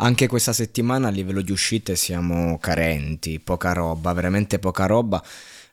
Anche 0.00 0.28
questa 0.28 0.52
settimana 0.52 1.08
a 1.08 1.10
livello 1.10 1.40
di 1.40 1.50
uscite 1.50 1.96
siamo 1.96 2.56
carenti, 2.58 3.40
poca 3.40 3.72
roba, 3.72 4.12
veramente 4.12 4.60
poca 4.60 4.86
roba. 4.86 5.20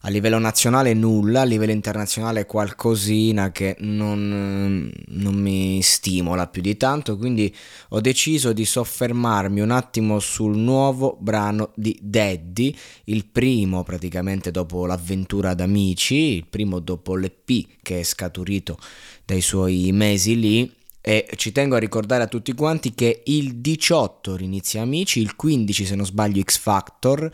A 0.01 0.09
livello 0.09 0.39
nazionale 0.39 0.95
nulla, 0.95 1.41
a 1.41 1.43
livello 1.43 1.71
internazionale 1.71 2.47
qualcosina 2.47 3.51
che 3.51 3.75
non, 3.81 4.91
non, 5.09 5.35
mi 5.35 5.79
stimola 5.83 6.47
più 6.47 6.63
di 6.63 6.75
tanto, 6.75 7.17
quindi 7.17 7.55
ho 7.89 8.01
deciso 8.01 8.51
di 8.51 8.65
soffermarmi 8.65 9.61
un 9.61 9.69
attimo 9.69 10.19
sul 10.19 10.57
nuovo 10.57 11.17
brano 11.19 11.71
di 11.75 11.95
Daddy, 12.01 12.75
il 13.05 13.25
primo 13.25 13.83
praticamente 13.83 14.49
dopo 14.49 14.87
l'avventura 14.87 15.51
ad 15.51 15.61
amici, 15.61 16.15
il 16.15 16.45
primo 16.47 16.79
dopo 16.79 17.15
l'EP 17.15 17.67
che 17.83 17.99
è 17.99 18.03
scaturito 18.03 18.79
dai 19.23 19.41
suoi 19.41 19.91
mesi 19.91 20.39
lì 20.39 20.83
e 21.07 21.27
ci 21.35 21.51
tengo 21.51 21.75
a 21.75 21.77
ricordare 21.77 22.23
a 22.23 22.27
tutti 22.27 22.51
quanti 22.53 22.95
che 22.95 23.21
il 23.25 23.57
18 23.57 24.35
rinizia 24.35 24.81
Amici, 24.81 25.19
il 25.19 25.35
15 25.35 25.85
se 25.85 25.93
non 25.93 26.03
sbaglio 26.03 26.41
X 26.41 26.57
Factor, 26.57 27.29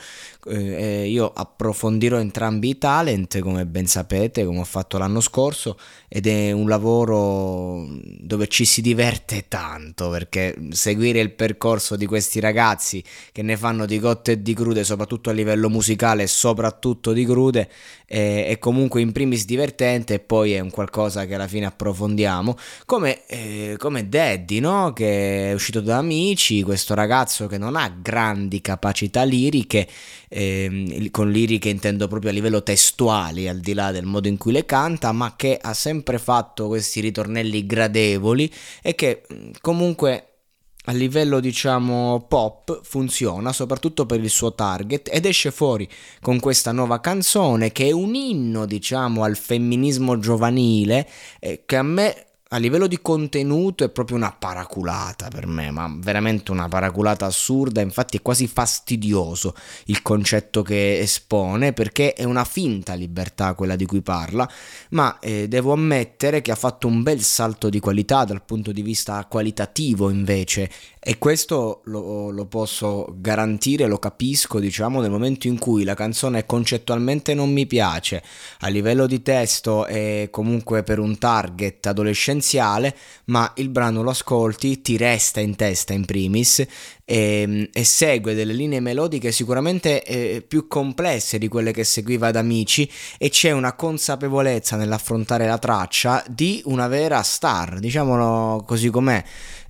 eh, 0.48 1.08
io 1.08 1.32
approfondirò 1.34 2.20
entrambi 2.20 2.68
i 2.68 2.78
talent 2.78 3.40
come 3.40 3.66
ben 3.66 3.88
sapete, 3.88 4.44
come 4.44 4.60
ho 4.60 4.66
fatto 4.66 4.98
l'anno 4.98 5.22
scorso 5.22 5.78
ed 6.10 6.28
è 6.28 6.52
un 6.52 6.68
lavoro 6.68 7.88
dove 8.20 8.50
ci 8.50 8.66
si 8.66 8.82
diverte 8.82 9.46
tanto 9.48 10.10
perché 10.10 10.54
seguire 10.72 11.22
il 11.22 11.32
percorso 11.32 11.96
di 11.96 12.06
questi 12.06 12.42
ragazzi 12.42 13.02
che 13.32 13.42
ne 13.42 13.56
fanno 13.56 13.86
di 13.86 14.00
cotte 14.00 14.34
e 14.34 14.42
di 14.42 14.54
crude, 14.54 14.84
soprattutto 14.84 15.30
a 15.30 15.34
livello 15.34 15.70
musicale 15.70 16.24
e 16.24 16.28
soprattutto 16.28 17.14
di 17.14 17.24
crude, 17.24 17.70
è, 18.06 18.48
è 18.50 18.60
comunque 18.60 19.00
in 19.00 19.14
primis 19.14 19.46
divertente 19.46 20.16
e 20.16 20.20
poi 20.20 20.52
è 20.52 20.60
un 20.60 20.72
qualcosa 20.72 21.26
che 21.26 21.36
alla 21.36 21.48
fine 21.48 21.68
approfondiamo. 21.68 22.58
Come... 22.86 23.26
Eh, 23.28 23.60
come 23.78 24.08
Daddy, 24.08 24.60
no? 24.60 24.94
che 24.94 25.50
è 25.50 25.54
uscito 25.54 25.82
da 25.82 25.98
Amici, 25.98 26.64
questo 26.64 26.94
ragazzo 26.94 27.48
che 27.48 27.58
non 27.58 27.76
ha 27.76 27.90
grandi 27.90 28.62
capacità 28.62 29.24
liriche, 29.24 29.88
eh, 30.28 31.10
con 31.12 31.32
liriche 31.32 31.70
intendo 31.70 32.08
proprio 32.08 32.32
a 32.32 32.34
livello 32.34 32.64
testuali, 32.64 33.48
al 33.48 33.60
di 33.60 33.74
là 33.74 33.92
del 33.92 34.06
modo 34.06 34.28
in 34.28 34.38
cui 34.38 34.52
le 34.52 34.66
canta, 34.66 35.12
ma 35.12 35.36
che 35.36 35.58
ha 35.62 35.74
sempre 35.74 36.18
fatto 36.18 36.68
questi 36.68 37.00
ritornelli 37.00 37.66
gradevoli 37.66 38.52
e 38.82 38.96
che 38.96 39.24
comunque 39.62 40.26
a 40.86 40.94
livello 40.94 41.40
diciamo 41.40 42.26
pop 42.28 42.82
funziona 42.84 43.54
soprattutto 43.54 44.08
per 44.08 44.20
il 44.20 44.32
suo 44.32 44.56
target 44.56 45.10
ed 45.14 45.28
esce 45.28 45.52
fuori 45.52 45.88
con 46.22 46.40
questa 46.40 46.72
nuova 46.72 47.00
canzone 47.00 47.72
che 47.72 47.90
è 47.90 47.92
un 47.92 48.16
inno 48.16 48.66
diciamo 48.66 49.24
al 49.24 49.38
femminismo 49.38 50.18
giovanile 50.18 51.08
eh, 51.40 51.62
che 51.68 51.76
a 51.76 51.84
me 51.84 52.26
a 52.54 52.58
livello 52.58 52.88
di 52.88 53.00
contenuto 53.02 53.86
è 53.86 53.90
proprio 53.90 54.18
una 54.18 54.36
paraculata 54.38 55.30
per 55.30 55.48
me, 55.48 55.72
ma 55.72 55.90
veramente 56.00 56.52
una 56.52 56.68
paraculata 56.68 57.26
assurda, 57.26 57.80
infatti 57.80 58.18
è 58.18 58.22
quasi 58.22 58.46
fastidioso 58.46 59.56
il 59.86 60.02
concetto 60.02 60.62
che 60.62 61.00
espone 61.00 61.72
perché 61.72 62.14
è 62.14 62.26
una 62.26 62.44
finta 62.44 62.94
libertà 62.94 63.54
quella 63.54 63.78
di 63.78 63.86
cui 63.86 64.02
parla, 64.02 64.50
ma 64.90 65.18
eh, 65.20 65.48
devo 65.48 65.72
ammettere 65.72 66.42
che 66.42 66.52
ha 66.52 66.56
fatto 66.56 66.88
un 66.88 67.04
bel 67.04 67.22
salto 67.22 67.70
di 67.70 67.80
qualità 67.80 68.26
dal 68.26 68.44
punto 68.44 68.74
di 68.74 68.82
vista 68.82 69.26
qualitativo 69.30 70.10
invece. 70.10 70.70
E 71.04 71.18
questo 71.18 71.82
lo, 71.86 72.30
lo, 72.30 72.46
posso 72.46 73.16
garantire, 73.18 73.88
lo 73.88 73.98
capisco, 73.98 74.60
diciamo, 74.60 75.02
nel 75.02 75.10
momento 75.10 75.48
in 75.48 75.58
cui 75.58 75.84
la 75.84 75.96
canzone 75.96 76.46
concettualmente 76.46 77.34
non 77.34 77.52
mi 77.52 77.66
piace, 77.66 78.22
a 78.60 78.68
livello 78.68 79.08
di 79.08 79.24
testo 79.24 79.88
è 79.88 80.28
comunque 80.30 80.84
per 80.84 81.00
un 81.00 81.18
target 81.18 81.88
adolescenziale, 82.42 82.96
ma 83.26 83.52
il 83.56 83.70
brano 83.70 84.02
lo 84.02 84.10
ascolti, 84.10 84.82
ti 84.82 84.98
resta 84.98 85.40
in 85.40 85.56
testa 85.56 85.94
in 85.94 86.06
primis 86.06 86.60
e, 86.60 86.68
ehm, 87.06 87.70
e 87.72 87.84
segue 87.84 88.34
delle 88.34 88.54
linee 88.54 88.80
melodiche 88.80 89.32
sicuramente 89.32 90.04
eh, 90.04 90.44
più 90.46 90.68
complesse 90.68 91.38
di 91.38 91.48
quelle 91.48 91.72
che 91.72 91.84
seguiva 91.84 92.28
ad 92.28 92.36
Amici 92.36 92.90
e 93.18 93.30
c'è 93.30 93.52
una 93.52 93.74
consapevolezza 93.74 94.76
nell'affrontare 94.76 95.46
la 95.46 95.58
traccia 95.58 96.24
di 96.28 96.62
una 96.66 96.88
vera 96.88 97.22
star, 97.22 97.80
diciamolo 97.80 98.64
così 98.66 98.90
com'è. 98.90 99.24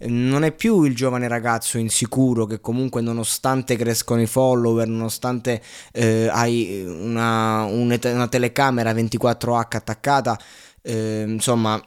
Non 0.03 0.43
è 0.43 0.51
più 0.51 0.83
il 0.83 0.95
giovane 0.95 1.27
ragazzo 1.27 1.77
insicuro 1.77 2.45
che 2.45 2.59
comunque 2.59 3.01
nonostante 3.01 3.75
crescono 3.75 4.21
i 4.21 4.25
follower, 4.25 4.87
nonostante 4.87 5.61
eh, 5.91 6.27
hai 6.31 6.83
una, 6.83 7.65
una, 7.65 8.27
telecamera 8.27 8.93
24H 8.93 9.75
attaccata, 9.75 10.39
eh, 10.81 11.23
insomma 11.27 11.79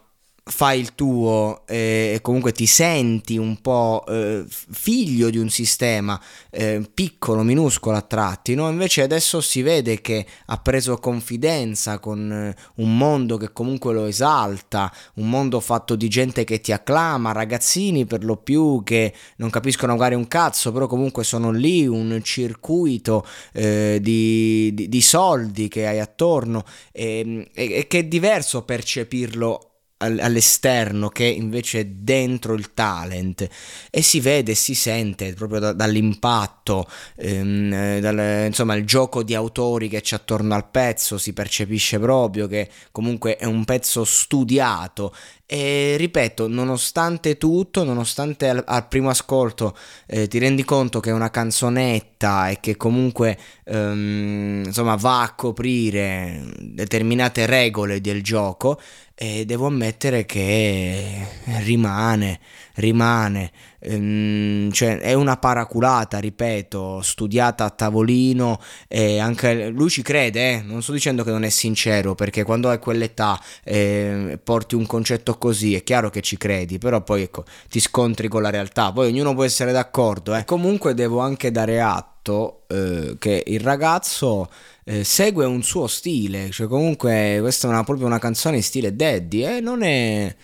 fai 0.47 0.79
il 0.79 0.95
tuo 0.95 1.63
e 1.67 2.19
comunque 2.21 2.53
ti 2.53 2.67
senti 2.67 3.39
un 3.39 3.63
po' 3.63 4.05
eh, 4.07 4.45
figlio 4.47 5.31
di 5.31 5.39
un 5.39 5.49
sistema 5.49 6.21
eh, 6.51 6.87
piccolo, 6.93 7.43
minuscolo 7.43 7.97
a 7.97 8.03
tratti, 8.03 8.55
no? 8.55 8.69
invece 8.69 9.01
adesso 9.03 9.41
si 9.41 9.63
vede 9.63 10.03
che 10.03 10.27
ha 10.47 10.59
preso 10.59 10.99
confidenza 10.99 11.99
con 11.99 12.31
eh, 12.31 12.55
un 12.77 12.97
mondo 12.97 13.39
che 13.39 13.53
comunque 13.53 13.95
lo 13.95 14.05
esalta, 14.05 14.93
un 15.15 15.31
mondo 15.31 15.61
fatto 15.61 15.97
di 15.97 16.09
gente 16.09 16.45
che 16.45 16.61
ti 16.61 16.73
acclama, 16.73 17.33
ragazzini 17.33 18.05
per 18.05 18.23
lo 18.23 18.37
più 18.37 18.83
che 18.85 19.15
non 19.37 19.49
capiscono 19.49 19.93
magari 19.93 20.15
un 20.15 20.29
cazzo, 20.29 20.73
però 20.73 20.87
comunque 20.87 21.25
sono 21.25 21.51
lì, 21.53 21.87
un 21.87 22.21
circuito 22.23 23.27
eh, 23.53 23.99
di, 24.01 24.73
di, 24.75 24.89
di, 24.91 25.01
soldi 25.01 25.69
che 25.69 25.87
hai 25.87 26.01
attorno 26.01 26.65
e, 26.93 27.49
e, 27.55 27.75
e 27.77 27.87
che 27.87 28.01
è 28.01 28.05
diverso 28.05 28.63
percepirlo 28.63 29.71
all'esterno 29.99 31.09
che 31.09 31.25
invece 31.25 31.81
è 31.81 31.85
dentro 31.87 32.55
il 32.55 32.75
talent 32.75 33.49
e 33.91 34.03
si 34.03 34.21
vede 34.21 34.55
si 34.55 34.75
sente 34.75 35.33
proprio 35.35 35.61
da, 35.61 35.73
dall'impatto 35.73 36.87
ehm, 37.17 37.73
eh, 37.73 38.01
dal, 38.01 38.47
insomma 38.47 38.75
il 38.75 38.85
gioco 38.85 39.23
di 39.23 39.35
autori 39.35 39.89
che 39.89 40.01
c'è 40.01 40.17
attorno 40.17 40.55
al 40.55 40.69
pezzo 40.69 41.17
si 41.17 41.33
percepisce 41.33 41.99
proprio 41.99 42.47
che 42.47 42.69
comunque 42.91 43.37
è 43.37 43.45
un 43.45 43.65
pezzo 43.65 44.05
studiato 44.05 45.15
e 45.47 45.97
ripeto, 45.99 46.49
nonostante 46.49 47.37
tutto, 47.37 47.85
nonostante 47.85 48.49
al, 48.49 48.63
al 48.67 48.89
primo 48.89 49.11
ascolto 49.11 49.77
eh, 50.07 50.27
ti 50.27 50.39
rendi 50.39 50.65
conto 50.65 51.01
che 51.01 51.11
è 51.11 51.13
una 51.13 51.31
canzonetta 51.31 52.49
e 52.49 52.61
che 52.61 52.77
comunque 52.77 53.39
ehm, 53.65 54.63
insomma 54.65 54.95
va 54.97 55.23
a 55.23 55.35
coprire 55.35 56.43
determinate 56.59 57.47
regole 57.47 58.01
del 58.01 58.23
gioco, 58.23 58.81
e 59.15 59.45
devo 59.45 59.67
ammettere 59.67 60.27
che 60.27 61.27
rimane 61.63 62.41
rimane, 62.75 63.51
ehm, 63.81 64.71
cioè 64.71 64.99
è 64.99 65.13
una 65.13 65.37
paraculata, 65.37 66.19
ripeto, 66.19 67.01
studiata 67.03 67.65
a 67.65 67.71
tavolino 67.71 68.61
e 68.89 69.19
anche 69.19 69.69
lui 69.69 69.91
ci 69.91 70.03
crede, 70.03 70.53
eh? 70.53 70.63
non 70.63 70.83
sto 70.83 70.93
dicendo 70.93 71.25
che 71.25 71.31
non 71.31 71.45
è 71.45 71.51
sincero 71.51 72.15
perché 72.15 72.43
quando 72.43 72.69
hai 72.69 72.79
quell'età 72.79 73.41
eh, 73.63 74.39
porti 74.43 74.75
un 74.75 74.87
concetto 74.87 75.37
così 75.39 75.75
è 75.75 75.83
chiaro 75.83 76.11
che 76.11 76.21
ci 76.21 76.37
credi, 76.37 76.79
però 76.79 77.03
poi 77.03 77.23
ecco 77.23 77.45
ti 77.69 77.81
scontri 77.81 78.29
con 78.29 78.43
la 78.43 78.51
realtà, 78.51 78.93
poi 78.93 79.09
ognuno 79.09 79.35
può 79.35 79.45
essere 79.45 79.73
d'accordo, 79.73 80.35
eh? 80.35 80.45
comunque 80.45 80.95
devo 80.95 81.21
anche 81.21 81.51
dare 81.51 81.81
atto 81.81 82.63
eh, 82.69 83.17
che 83.19 83.43
il 83.47 83.61
ragazzo 83.61 84.51
eh, 84.85 85.05
segue 85.05 85.45
un 85.45 85.63
suo 85.63 85.87
stile, 85.87 86.51
cioè 86.51 86.67
comunque 86.67 87.39
questa 87.41 87.69
è 87.69 87.71
una, 87.71 87.85
proprio 87.85 88.07
una 88.07 88.19
canzone 88.19 88.57
in 88.57 88.63
stile 88.63 88.95
daddy 88.95 89.45
e 89.45 89.57
eh? 89.57 89.61
non 89.61 89.83
è 89.83 90.35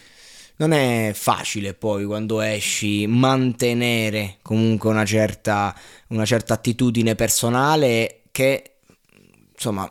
non 0.61 0.73
è 0.73 1.13
facile 1.15 1.73
poi 1.73 2.05
quando 2.05 2.41
esci 2.41 3.07
mantenere 3.07 4.37
comunque 4.43 4.91
una 4.91 5.07
certa, 5.07 5.75
una 6.09 6.27
certa 6.27 6.55
attitudine 6.55 7.15
personale 7.15 8.23
che 8.31 8.73
insomma 9.53 9.91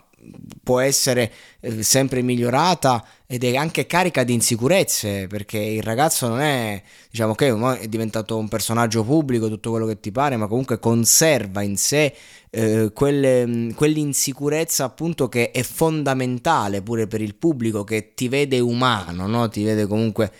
può 0.61 0.79
essere 0.79 1.31
eh, 1.59 1.81
sempre 1.81 2.21
migliorata 2.21 3.03
ed 3.25 3.43
è 3.43 3.55
anche 3.55 3.87
carica 3.87 4.23
di 4.23 4.33
insicurezze 4.33 5.25
perché 5.25 5.57
il 5.57 5.81
ragazzo 5.81 6.27
non 6.27 6.39
è 6.39 6.79
diciamo 7.09 7.33
che 7.33 7.47
è 7.79 7.87
diventato 7.87 8.37
un 8.37 8.47
personaggio 8.47 9.03
pubblico 9.03 9.47
tutto 9.47 9.71
quello 9.71 9.87
che 9.87 9.99
ti 9.99 10.11
pare 10.11 10.35
ma 10.35 10.45
comunque 10.45 10.77
conserva 10.77 11.63
in 11.63 11.77
sé 11.77 12.13
eh, 12.51 12.91
quelle, 12.93 13.71
quell'insicurezza 13.73 14.83
appunto 14.83 15.29
che 15.29 15.49
è 15.49 15.63
fondamentale 15.63 16.83
pure 16.83 17.07
per 17.07 17.21
il 17.21 17.33
pubblico 17.33 17.83
che 17.83 18.13
ti 18.13 18.27
vede 18.27 18.59
umano 18.59 19.25
no? 19.25 19.49
ti 19.49 19.63
vede 19.63 19.87
comunque 19.87 20.31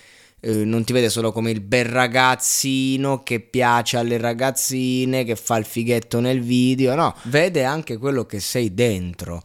eh, 0.42 0.66
non 0.66 0.84
ti 0.84 0.94
vede 0.94 1.10
solo 1.10 1.32
come 1.32 1.52
il 1.52 1.62
bel 1.62 1.86
ragazzino 1.86 3.24
che 3.24 3.40
piace 3.40 3.98
alle 3.98 4.18
ragazzine, 4.18 5.24
che 5.24 5.36
fa 5.36 5.58
il 5.58 5.66
fighetto 5.66 6.20
nel 6.20 6.42
video, 6.42 6.96
no, 6.96 7.16
vede 7.24 7.64
anche 7.64 7.98
quello 7.98 8.26
che 8.26 8.40
sei 8.40 8.74
dentro. 8.74 9.42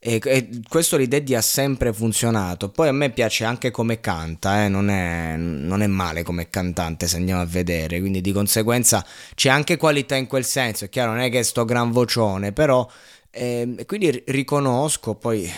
E, 0.00 0.20
e 0.24 0.48
questo 0.68 0.96
l'Ideddy 0.96 1.34
ha 1.34 1.40
sempre 1.40 1.92
funzionato. 1.92 2.70
Poi 2.70 2.88
a 2.88 2.92
me 2.92 3.10
piace 3.10 3.44
anche 3.44 3.72
come 3.72 3.98
canta, 4.00 4.64
eh? 4.64 4.68
non, 4.68 4.90
è, 4.90 5.34
non, 5.36 5.82
è, 5.82 5.86
male 5.88 6.22
come 6.22 6.48
cantante 6.50 7.08
se 7.08 7.16
andiamo 7.16 7.40
a 7.40 7.46
vedere, 7.46 7.98
quindi 7.98 8.20
di 8.20 8.30
conseguenza 8.30 9.04
c'è 9.34 9.48
anche 9.48 9.76
qualità 9.76 10.14
in 10.14 10.28
quel 10.28 10.44
senso. 10.44 10.84
È 10.84 10.88
chiaro, 10.88 11.12
non 11.12 11.20
è 11.20 11.30
che 11.30 11.42
sto 11.42 11.64
gran 11.64 11.90
vocione, 11.90 12.52
però 12.52 12.88
eh, 13.30 13.84
quindi 13.86 14.22
riconosco 14.26 15.16
poi 15.16 15.50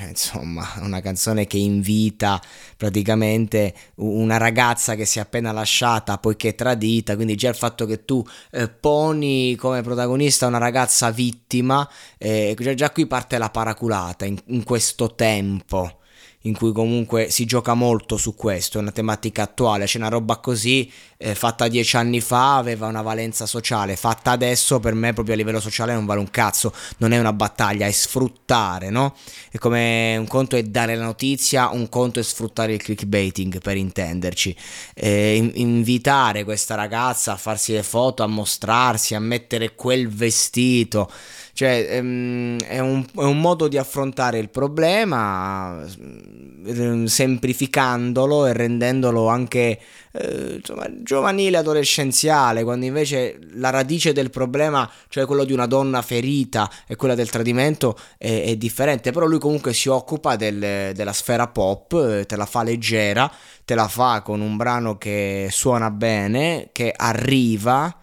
cioè, 0.00 0.08
insomma, 0.08 0.66
una 0.80 1.00
canzone 1.00 1.46
che 1.46 1.58
invita 1.58 2.40
praticamente 2.76 3.74
una 3.96 4.38
ragazza 4.38 4.94
che 4.94 5.04
si 5.04 5.18
è 5.18 5.22
appena 5.22 5.52
lasciata 5.52 6.16
poiché 6.18 6.54
tradita, 6.54 7.14
quindi 7.14 7.34
già 7.36 7.50
il 7.50 7.54
fatto 7.54 7.84
che 7.84 8.04
tu 8.04 8.24
eh, 8.50 8.68
poni 8.68 9.54
come 9.56 9.82
protagonista 9.82 10.46
una 10.46 10.58
ragazza 10.58 11.10
vittima, 11.10 11.88
eh, 12.16 12.56
già, 12.58 12.74
già 12.74 12.90
qui 12.90 13.06
parte 13.06 13.36
la 13.36 13.50
paraculata 13.50 14.24
in, 14.24 14.38
in 14.46 14.64
questo 14.64 15.14
tempo 15.14 15.99
in 16.44 16.56
cui 16.56 16.72
comunque 16.72 17.30
si 17.30 17.44
gioca 17.44 17.74
molto 17.74 18.16
su 18.16 18.34
questo, 18.34 18.78
è 18.78 18.80
una 18.80 18.92
tematica 18.92 19.42
attuale, 19.42 19.84
c'è 19.84 19.98
una 19.98 20.08
roba 20.08 20.36
così 20.38 20.90
eh, 21.18 21.34
fatta 21.34 21.68
dieci 21.68 21.96
anni 21.96 22.22
fa 22.22 22.56
aveva 22.56 22.86
una 22.86 23.02
valenza 23.02 23.44
sociale, 23.44 23.94
fatta 23.94 24.30
adesso 24.30 24.80
per 24.80 24.94
me 24.94 25.12
proprio 25.12 25.34
a 25.34 25.36
livello 25.36 25.60
sociale 25.60 25.92
non 25.92 26.06
vale 26.06 26.20
un 26.20 26.30
cazzo, 26.30 26.72
non 26.98 27.12
è 27.12 27.18
una 27.18 27.34
battaglia, 27.34 27.86
è 27.86 27.90
sfruttare, 27.90 28.88
no? 28.88 29.14
È 29.50 29.58
come 29.58 30.16
un 30.16 30.26
conto 30.26 30.56
è 30.56 30.62
dare 30.62 30.96
la 30.96 31.04
notizia, 31.04 31.68
un 31.68 31.90
conto 31.90 32.20
è 32.20 32.22
sfruttare 32.22 32.72
il 32.72 32.82
clickbaiting 32.82 33.60
per 33.60 33.76
intenderci, 33.76 34.56
eh, 34.94 35.52
invitare 35.54 36.44
questa 36.44 36.74
ragazza 36.74 37.32
a 37.32 37.36
farsi 37.36 37.72
le 37.72 37.82
foto, 37.82 38.22
a 38.22 38.26
mostrarsi, 38.26 39.14
a 39.14 39.20
mettere 39.20 39.74
quel 39.74 40.08
vestito 40.08 41.10
cioè, 41.52 41.86
ehm, 41.90 42.58
è, 42.60 42.78
un, 42.78 43.04
è, 43.16 43.22
un, 43.22 43.40
modo 43.40 43.68
di 43.68 43.76
affrontare 43.76 44.38
il 44.38 44.50
problema 44.50 45.84
ehm, 45.84 47.04
semplificandolo 47.04 48.46
e 48.46 48.52
rendendolo 48.52 49.28
anche 49.28 49.78
eh, 50.12 50.54
insomma, 50.56 50.86
giovanile, 51.02 51.58
adolescenziale, 51.58 52.64
quando 52.64 52.86
invece 52.86 53.38
la 53.54 53.70
radice 53.70 54.12
del 54.12 54.30
problema, 54.30 54.90
cioè 55.08 55.26
quello 55.26 55.44
di 55.44 55.52
una 55.52 55.66
donna 55.66 56.02
ferita 56.02 56.70
e 56.86 56.96
quella 56.96 57.14
del 57.14 57.30
tradimento, 57.30 57.96
è, 58.16 58.44
è 58.44 58.56
differente. 58.56 59.12
Però 59.12 59.26
lui 59.26 59.38
comunque 59.38 59.72
si 59.72 59.88
occupa 59.88 60.36
del, 60.36 60.92
della 60.94 61.12
sfera 61.12 61.48
pop, 61.48 62.24
te 62.26 62.36
la 62.36 62.46
fa 62.46 62.62
leggera, 62.62 63.30
te 63.64 63.74
la 63.74 63.88
fa 63.88 64.22
con 64.22 64.40
un 64.40 64.56
brano 64.56 64.98
che 64.98 65.48
suona 65.50 65.90
bene, 65.90 66.70
che 66.72 66.92
arriva 66.96 67.99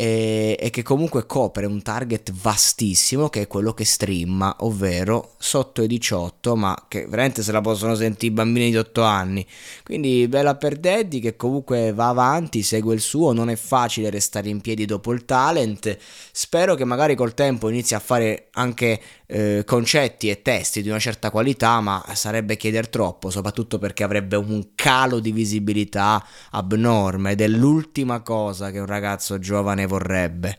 e, 0.00 0.56
e, 0.58 0.70
che 0.70 0.82
comunque 0.82 1.26
copre 1.26 1.66
un 1.66 1.82
target 1.82 2.32
vastissimo 2.32 3.28
che 3.28 3.42
è 3.42 3.46
quello 3.46 3.74
che 3.74 3.84
streama, 3.84 4.56
ovvero 4.60 5.32
sotto 5.36 5.82
i 5.82 5.86
18, 5.86 6.56
ma 6.56 6.86
che 6.88 7.04
veramente 7.06 7.42
se 7.42 7.52
la 7.52 7.60
possono 7.60 7.94
sentire 7.94 8.32
i 8.32 8.34
bambini 8.34 8.70
di 8.70 8.78
8 8.78 9.02
anni. 9.02 9.46
Quindi 9.84 10.26
bella 10.26 10.54
per 10.54 10.78
Daddy 10.78 11.20
che 11.20 11.36
comunque 11.36 11.92
va 11.92 12.08
avanti, 12.08 12.62
segue 12.62 12.94
il 12.94 13.02
suo, 13.02 13.34
non 13.34 13.50
è 13.50 13.56
facile 13.56 14.08
restare 14.08 14.48
in 14.48 14.62
piedi 14.62 14.86
dopo 14.86 15.12
il 15.12 15.26
talent. 15.26 15.94
Spero 16.32 16.74
che 16.76 16.86
magari 16.86 17.14
col 17.14 17.34
tempo 17.34 17.68
inizi 17.68 17.94
a 17.94 18.00
fare 18.00 18.48
anche 18.52 18.98
eh, 19.30 19.62
concetti 19.64 20.28
e 20.28 20.42
testi 20.42 20.82
di 20.82 20.88
una 20.88 20.98
certa 20.98 21.30
qualità, 21.30 21.80
ma 21.80 22.04
sarebbe 22.14 22.56
chieder 22.56 22.88
troppo, 22.88 23.30
soprattutto 23.30 23.78
perché 23.78 24.02
avrebbe 24.02 24.36
un 24.36 24.70
calo 24.74 25.20
di 25.20 25.30
visibilità 25.30 26.24
abnorme 26.50 27.32
ed 27.32 27.40
è 27.40 27.48
l'ultima 27.48 28.20
cosa 28.22 28.70
che 28.70 28.80
un 28.80 28.86
ragazzo 28.86 29.38
giovane 29.38 29.86
vorrebbe. 29.86 30.58